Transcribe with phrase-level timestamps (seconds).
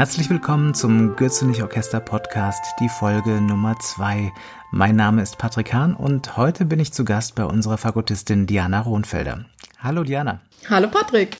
[0.00, 4.32] Herzlich willkommen zum Gürzenich Orchester Podcast, die Folge Nummer zwei.
[4.70, 8.80] Mein Name ist Patrick Hahn und heute bin ich zu Gast bei unserer Fakultistin Diana
[8.80, 9.44] Rohnfelder.
[9.78, 10.40] Hallo Diana.
[10.70, 11.36] Hallo Patrick.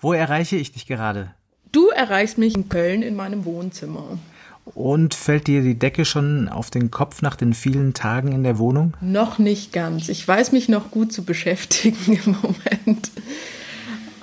[0.00, 1.30] Wo erreiche ich dich gerade?
[1.70, 4.18] Du erreichst mich in Köln in meinem Wohnzimmer.
[4.64, 8.58] Und fällt dir die Decke schon auf den Kopf nach den vielen Tagen in der
[8.58, 8.96] Wohnung?
[9.00, 10.08] Noch nicht ganz.
[10.08, 13.12] Ich weiß mich noch gut zu beschäftigen im Moment.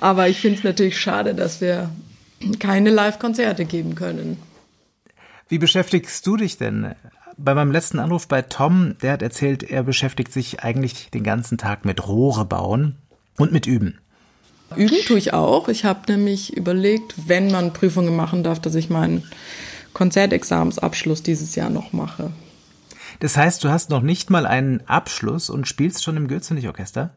[0.00, 1.88] Aber ich finde es natürlich schade, dass wir
[2.58, 4.38] keine Live-Konzerte geben können.
[5.48, 6.94] Wie beschäftigst du dich denn?
[7.36, 11.58] Bei meinem letzten Anruf bei Tom, der hat erzählt, er beschäftigt sich eigentlich den ganzen
[11.58, 12.96] Tag mit Rohre bauen
[13.38, 13.98] und mit Üben.
[14.76, 15.68] Üben tue ich auch.
[15.68, 19.24] Ich habe nämlich überlegt, wenn man Prüfungen machen darf, dass ich meinen
[19.94, 22.30] Konzertexamensabschluss dieses Jahr noch mache.
[23.18, 27.10] Das heißt, du hast noch nicht mal einen Abschluss und spielst schon im Gürzenich-Orchester?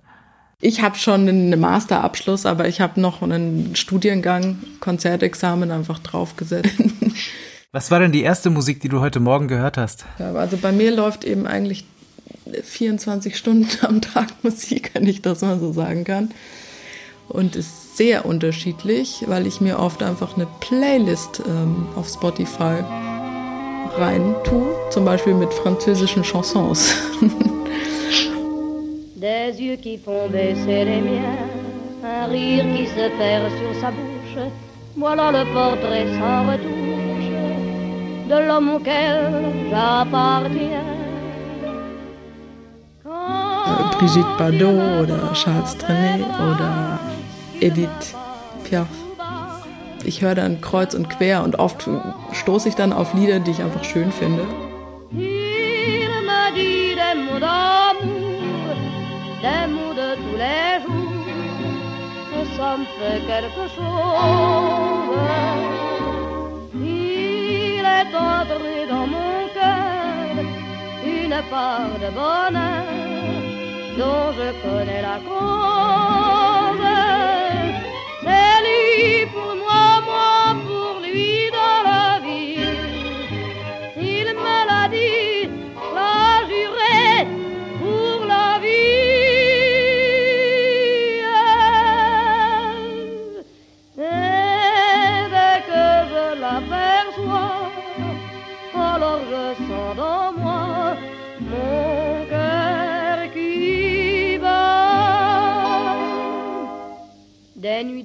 [0.65, 6.71] Ich habe schon einen Masterabschluss, aber ich habe noch einen Studiengang, Konzertexamen einfach draufgesetzt.
[7.73, 10.05] Was war denn die erste Musik, die du heute Morgen gehört hast?
[10.19, 11.83] Also bei mir läuft eben eigentlich
[12.63, 16.31] 24 Stunden am Tag Musik, wenn ich das mal so sagen kann.
[17.27, 22.85] Und ist sehr unterschiedlich, weil ich mir oft einfach eine Playlist ähm, auf Spotify
[23.97, 26.95] rein tue, zum Beispiel mit französischen Chansons.
[29.45, 31.43] Des yeux qui font baisser les miens,
[32.01, 34.41] un rire qui se perd sur sa bouche,
[34.95, 37.29] voilà le portrait sans retouche
[38.29, 39.19] de l'homme auquel
[39.69, 40.87] j'appartiens.
[43.97, 46.99] Brigitte Bardot oder Charles Trenet oder
[47.59, 48.15] Edith
[48.63, 48.87] Piaf.
[50.05, 51.89] Ich höre dann kreuz und quer und oft
[52.31, 54.43] stoße ich dann auf Lieder, die ich einfach schön finde.
[59.43, 61.25] Des mots de tous les jours,
[62.31, 65.17] que ça me fait quelque chose.
[66.75, 70.35] Il est entré dans mon cœur
[71.17, 72.85] une part de bonheur
[73.99, 76.42] dont je connais la cause.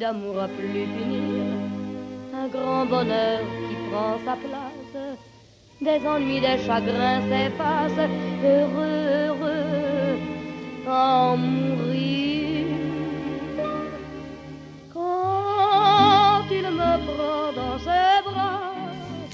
[0.09, 1.45] D'amour à plus finir,
[2.35, 4.97] un grand bonheur qui prend sa place.
[5.87, 8.09] Des ennuis, des chagrins s'effacent,
[8.43, 10.17] heureux, heureux,
[10.89, 12.67] en mourir.
[14.95, 18.73] Quand il me prend dans ses bras.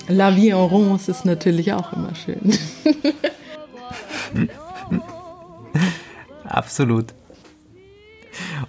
[0.09, 2.45] La vie en rose ist natürlich auch immer schön.
[6.45, 7.09] Absolut.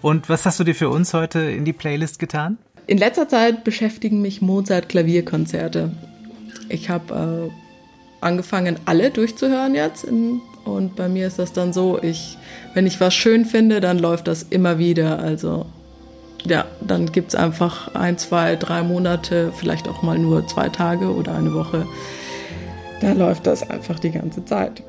[0.02, 2.58] Und was hast du dir für uns heute in die Playlist getan?
[2.88, 5.92] In letzter Zeit beschäftigen mich Mozart-Klavierkonzerte.
[6.70, 10.04] Ich habe äh, angefangen, alle durchzuhören jetzt.
[10.04, 12.38] In, und bei mir ist das dann so, ich,
[12.74, 15.20] wenn ich was schön finde, dann läuft das immer wieder.
[15.20, 15.66] Also
[16.46, 21.14] ja, dann gibt es einfach ein, zwei, drei Monate, vielleicht auch mal nur zwei Tage
[21.14, 21.88] oder eine Woche.
[23.02, 24.84] Da läuft das einfach die ganze Zeit.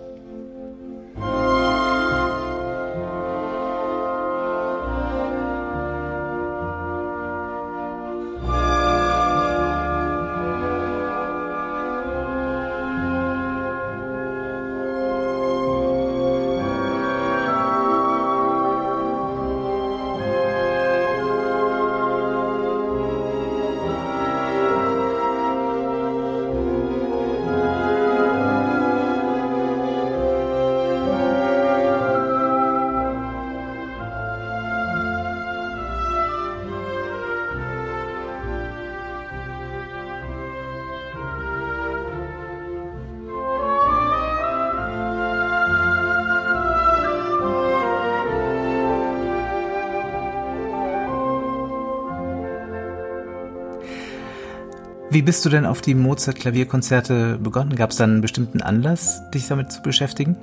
[55.16, 57.74] Wie bist du denn auf die Mozart-Klavierkonzerte begonnen?
[57.74, 60.36] Gab es da einen bestimmten Anlass, dich damit zu beschäftigen?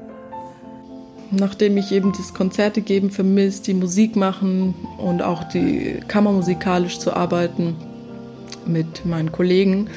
[1.30, 7.16] Nachdem ich eben das Konzerte geben vermisst, die Musik machen und auch die kammermusikalisch zu
[7.16, 7.76] arbeiten
[8.66, 9.92] mit meinen Kollegen.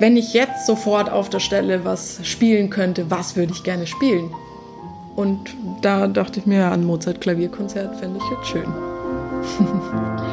[0.00, 4.28] Wenn ich jetzt sofort auf der Stelle was spielen könnte, was würde ich gerne spielen?
[5.14, 8.66] Und da dachte ich mir, ein Mozart-Klavierkonzert fände ich jetzt schön.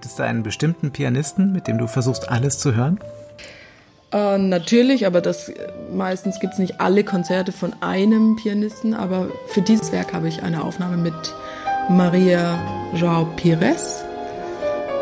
[0.00, 2.98] Gibt es da einen bestimmten Pianisten, mit dem du versuchst, alles zu hören?
[4.12, 5.52] Äh, natürlich, aber das
[5.92, 10.42] meistens gibt es nicht alle Konzerte von einem Pianisten, aber für dieses Werk habe ich
[10.42, 11.12] eine Aufnahme mit
[11.90, 12.58] Maria
[12.94, 14.02] João Pires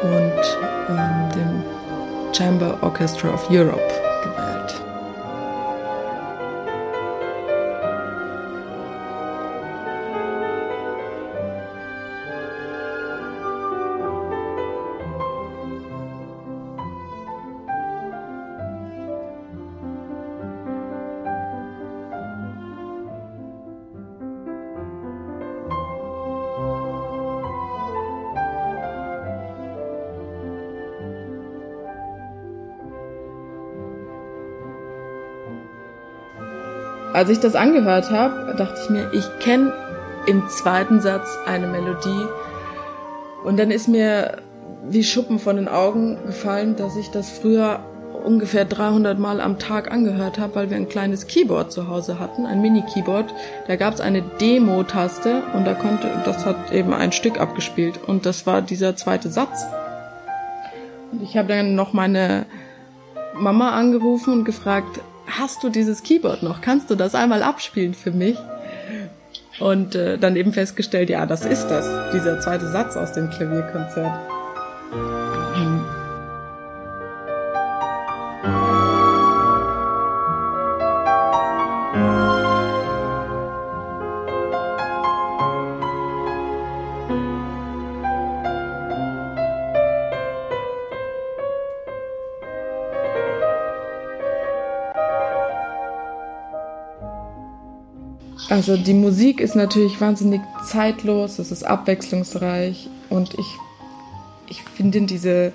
[0.02, 0.42] und
[0.88, 3.97] ähm, dem Chamber Orchestra of Europe
[37.18, 39.72] Als ich das angehört habe, dachte ich mir, ich kenne
[40.28, 42.26] im zweiten Satz eine Melodie.
[43.42, 44.36] Und dann ist mir
[44.88, 47.80] wie Schuppen von den Augen gefallen, dass ich das früher
[48.24, 52.46] ungefähr 300 Mal am Tag angehört habe, weil wir ein kleines Keyboard zu Hause hatten,
[52.46, 53.34] ein Mini-Keyboard.
[53.66, 58.26] Da gab es eine Demo-Taste und da konnte, das hat eben ein Stück abgespielt und
[58.26, 59.64] das war dieser zweite Satz.
[61.10, 62.46] Und ich habe dann noch meine
[63.34, 65.00] Mama angerufen und gefragt,
[65.38, 66.60] hast du dieses Keyboard noch?
[66.60, 68.36] Kannst du das einmal abspielen für mich?
[69.60, 74.12] Und äh, dann eben festgestellt, ja, das ist das, dieser zweite Satz aus dem Klavierkonzert.
[98.68, 103.46] Also die Musik ist natürlich wahnsinnig zeitlos, es ist abwechslungsreich und ich,
[104.46, 105.54] ich finde diese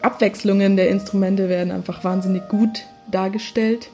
[0.00, 3.90] Abwechslungen der Instrumente werden einfach wahnsinnig gut dargestellt.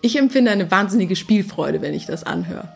[0.00, 2.68] Ich empfinde eine wahnsinnige Spielfreude, wenn ich das anhöre.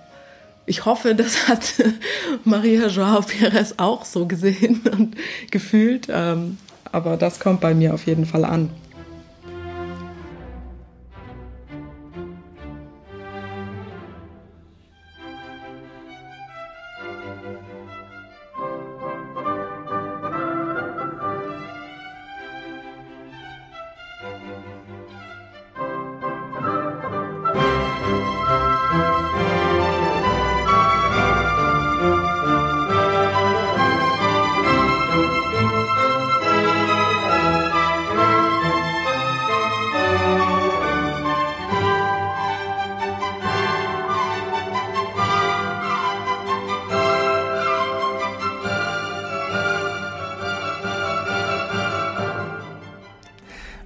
[0.66, 1.82] Ich hoffe, das hat
[2.44, 5.16] Maria Joao Perez auch so gesehen und
[5.50, 6.58] gefühlt, ähm,
[6.92, 8.68] aber das kommt bei mir auf jeden Fall an.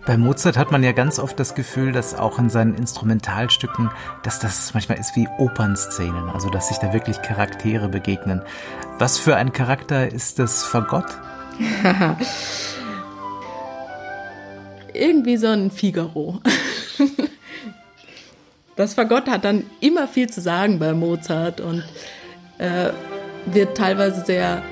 [0.06, 3.90] Bei Mozart hat man ja ganz oft das Gefühl, dass auch in seinen Instrumentalstücken,
[4.22, 8.42] dass das manchmal ist wie Opernszenen, also dass sich da wirklich Charaktere begegnen.
[8.98, 11.06] Was für ein Charakter ist das Fagott?
[14.94, 16.40] Irgendwie so ein Figaro.
[18.76, 21.84] Das Fagott hat dann immer viel zu sagen bei Mozart und
[22.56, 22.92] äh,
[23.44, 24.62] wird teilweise sehr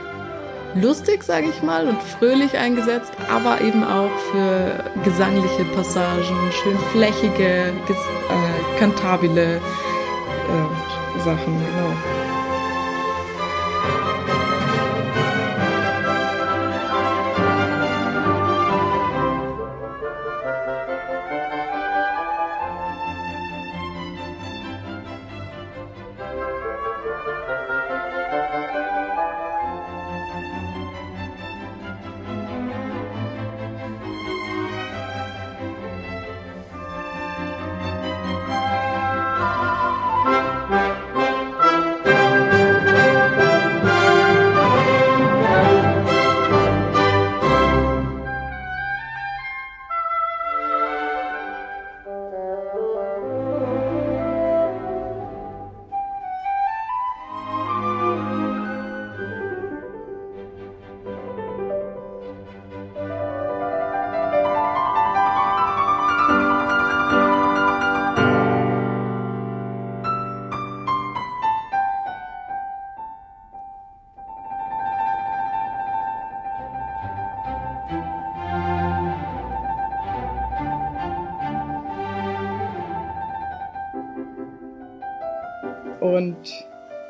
[0.75, 7.73] lustig, sage ich mal, und fröhlich eingesetzt, aber eben auch für gesangliche Passagen, schön flächige,
[7.89, 11.55] äh, kantabile äh, Sachen.
[11.55, 12.28] Genau.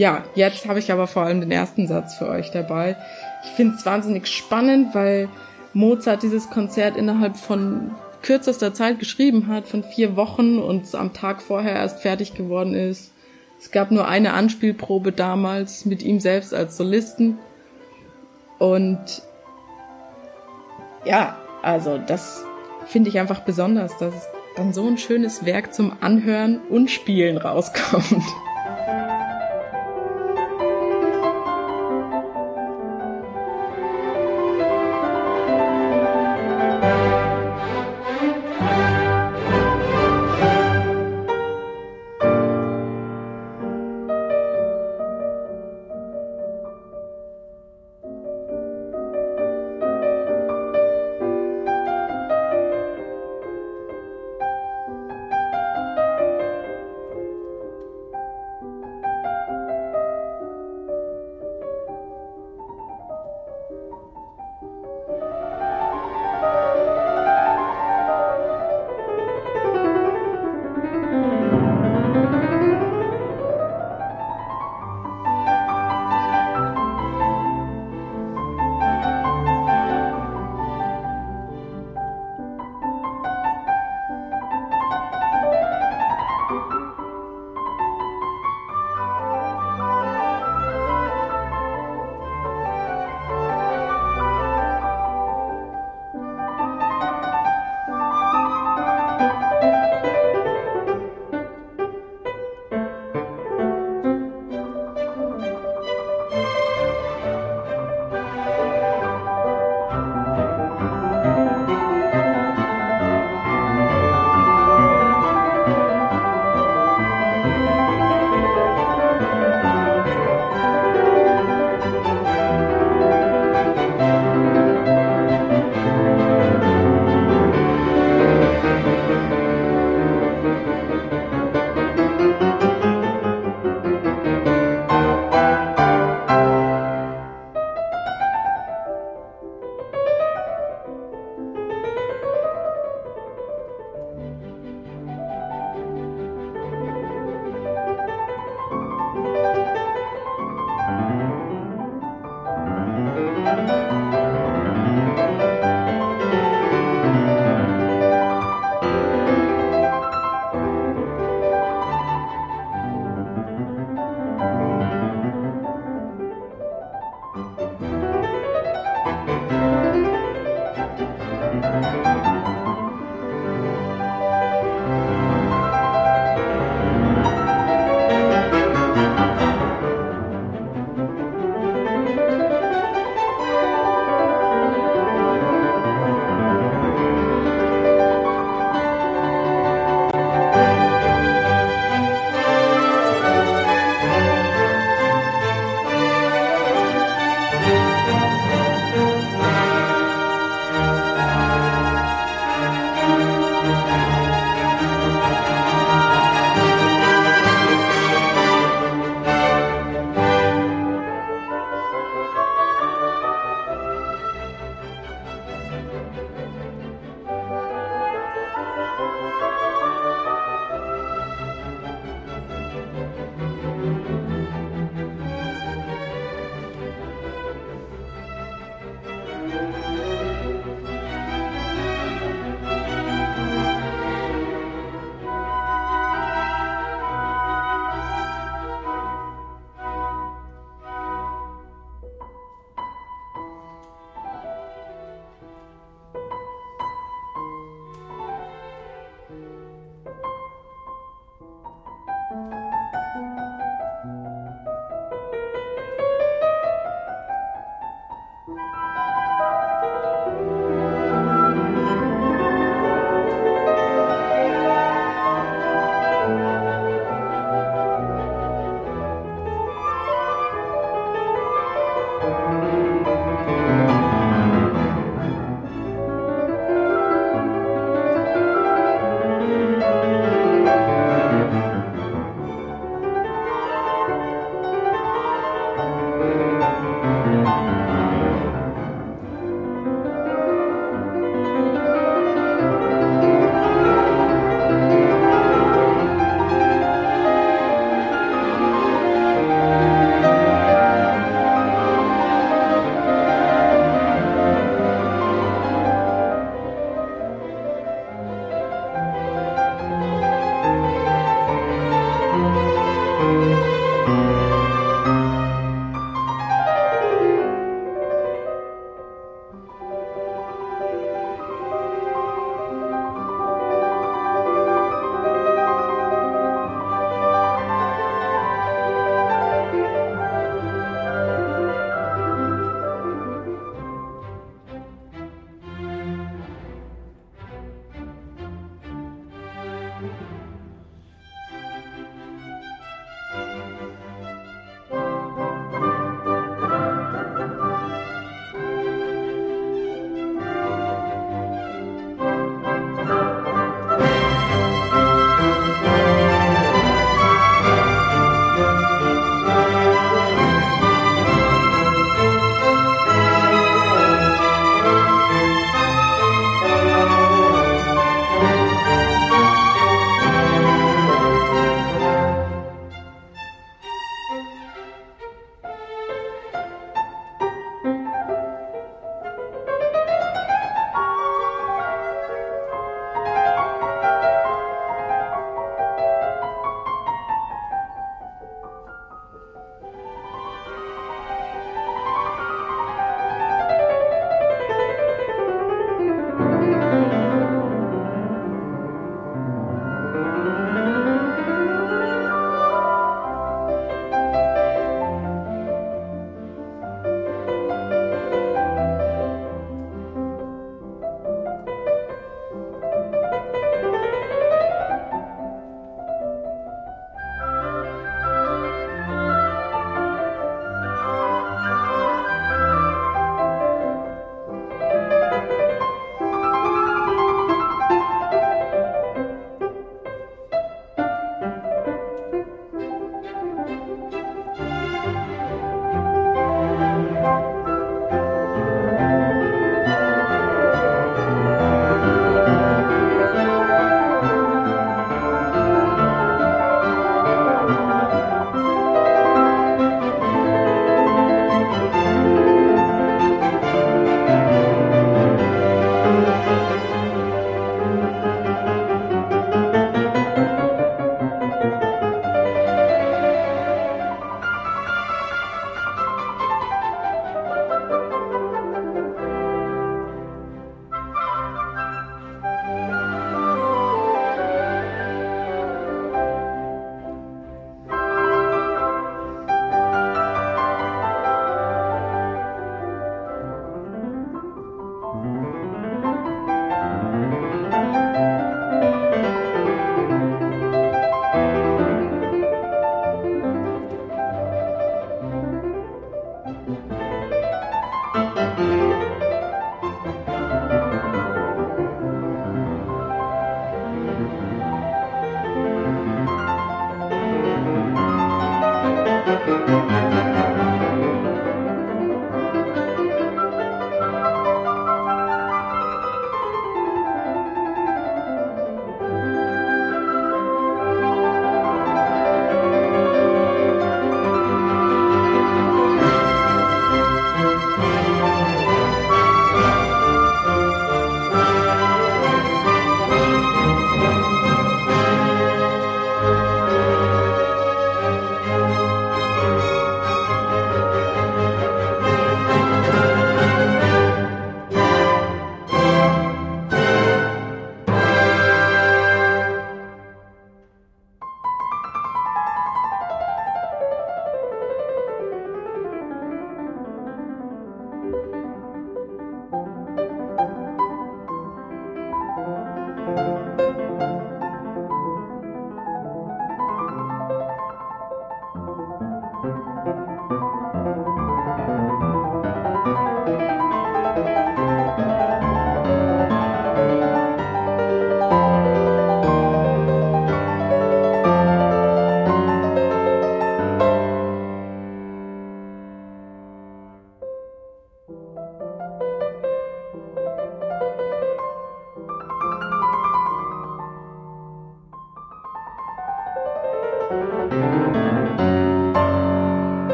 [0.00, 2.96] Ja, jetzt habe ich aber vor allem den ersten Satz für euch dabei.
[3.44, 5.28] Ich finde es wahnsinnig spannend, weil
[5.74, 7.90] Mozart dieses Konzert innerhalb von
[8.22, 13.12] kürzester Zeit geschrieben hat, von vier Wochen und am Tag vorher erst fertig geworden ist.
[13.58, 17.38] Es gab nur eine Anspielprobe damals mit ihm selbst als Solisten.
[18.58, 19.20] Und
[21.04, 22.42] ja, also das
[22.86, 24.14] finde ich einfach besonders, dass
[24.56, 28.24] dann so ein schönes Werk zum Anhören und Spielen rauskommt.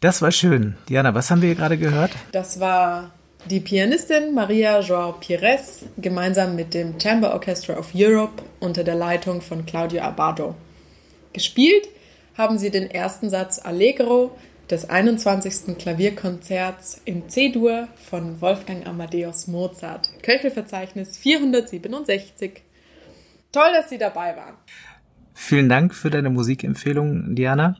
[0.00, 0.76] Das war schön.
[0.88, 2.12] Diana, was haben wir gerade gehört?
[2.30, 3.10] Das war
[3.50, 9.40] die Pianistin Maria Joao Pires gemeinsam mit dem Chamber Orchestra of Europe unter der Leitung
[9.40, 10.54] von Claudio Abado.
[11.32, 11.88] Gespielt
[12.36, 14.38] haben sie den ersten Satz Allegro
[14.70, 15.76] des 21.
[15.76, 20.10] Klavierkonzerts in C-Dur von Wolfgang Amadeus Mozart.
[20.22, 22.62] Köchelverzeichnis 467.
[23.50, 24.54] Toll, dass Sie dabei waren.
[25.34, 27.76] Vielen Dank für deine Musikempfehlung, Diana.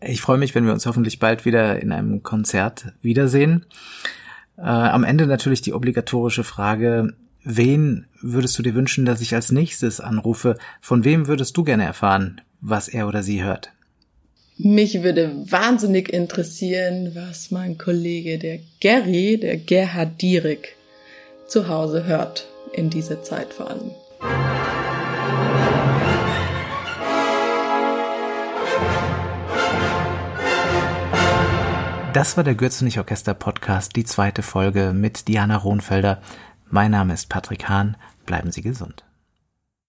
[0.00, 3.66] Ich freue mich, wenn wir uns hoffentlich bald wieder in einem Konzert wiedersehen.
[4.56, 9.50] Äh, am Ende natürlich die obligatorische Frage, wen würdest du dir wünschen, dass ich als
[9.50, 10.56] nächstes anrufe?
[10.80, 13.72] Von wem würdest du gerne erfahren, was er oder sie hört?
[14.56, 20.74] Mich würde wahnsinnig interessieren, was mein Kollege, der Gary, der Gerhard Dierig,
[21.46, 24.77] zu Hause hört, in dieser Zeit vor allem.
[32.12, 36.20] Das war der Gürzenich Orchester Podcast, die zweite Folge mit Diana Rohnfelder.
[36.70, 37.96] Mein Name ist Patrick Hahn.
[38.26, 39.04] Bleiben Sie gesund.